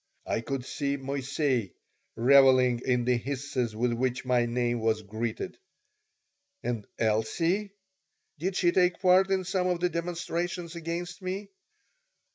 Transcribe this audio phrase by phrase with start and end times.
[0.25, 1.75] I could see Moissey
[2.15, 5.59] reveling in the hisses with which my name was greeted.
[6.63, 7.69] And Elsie?
[8.39, 11.49] Did she take part in some of the demonstrations against me?